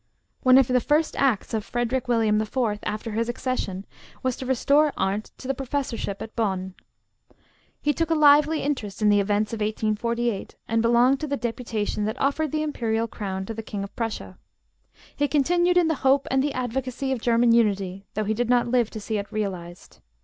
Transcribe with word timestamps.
One 0.41 0.57
of 0.57 0.65
the 0.67 0.79
first 0.81 1.15
acts 1.15 1.53
of 1.53 1.63
Frederick 1.63 2.07
William 2.07 2.41
IV., 2.41 2.57
after 2.81 3.11
his 3.11 3.29
accession, 3.29 3.85
was 4.23 4.35
to 4.37 4.47
restore 4.47 4.93
Arndt 4.97 5.25
to 5.37 5.47
his 5.47 5.55
professorship 5.55 6.23
at 6.23 6.35
Bonn. 6.35 6.73
He 7.79 7.93
took 7.93 8.09
a 8.09 8.15
lively 8.15 8.61
interest 8.63 9.03
in 9.03 9.09
the 9.09 9.19
events 9.19 9.53
of 9.53 9.59
1848, 9.59 10.55
and 10.67 10.81
belonged 10.81 11.19
to 11.19 11.27
the 11.27 11.37
deputation 11.37 12.05
that 12.05 12.19
offered 12.19 12.51
the 12.51 12.63
imperial 12.63 13.07
crown 13.07 13.45
to 13.45 13.53
the 13.53 13.61
King 13.61 13.83
of 13.83 13.95
Prussia. 13.95 14.39
He 15.15 15.27
continued 15.27 15.77
in 15.77 15.87
the 15.87 15.93
hope 16.01 16.27
and 16.31 16.41
the 16.43 16.53
advocacy 16.53 17.11
of 17.11 17.21
German 17.21 17.51
unity, 17.51 18.07
though 18.15 18.23
he 18.23 18.33
did 18.33 18.49
not 18.49 18.67
live 18.69 18.89
to 18.89 18.99
see 18.99 19.19
it 19.19 19.31
realized. 19.31 19.99